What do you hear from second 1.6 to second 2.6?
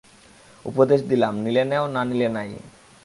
নেও, না নিলে নাই।